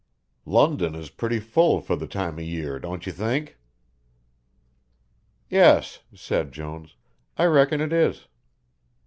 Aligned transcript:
London 0.47 0.95
is 0.95 1.11
pretty 1.11 1.39
full 1.39 1.79
for 1.79 1.95
the 1.95 2.07
time 2.07 2.39
of 2.39 2.43
year, 2.43 2.79
don't 2.79 3.05
you 3.05 3.11
think?" 3.11 3.59
"Yes," 5.47 5.99
said 6.11 6.51
Jones, 6.51 6.95
"I 7.37 7.45
reckon 7.45 7.81
it 7.81 7.93
is." 7.93 8.25